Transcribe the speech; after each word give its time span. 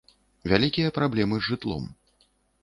Вялікія 0.53 0.93
праблемы 0.97 1.35
з 1.41 1.45
жытлом. 1.49 1.83